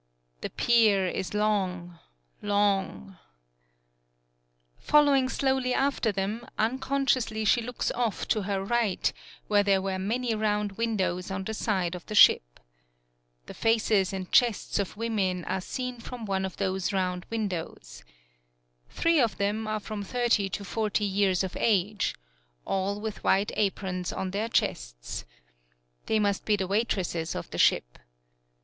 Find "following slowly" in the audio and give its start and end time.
4.79-5.75